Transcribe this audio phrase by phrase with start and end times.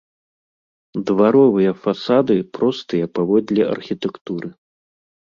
[1.09, 4.49] Дваровыя фасады простыя паводле архітэктуры.